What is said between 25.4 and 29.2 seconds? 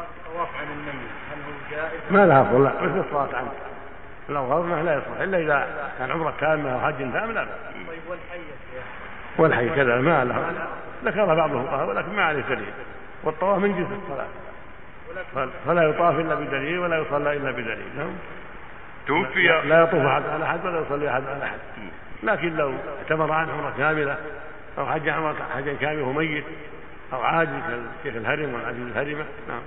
حجا كامل وهو ميت أو عاجز كالشيخ الهرم والعجوز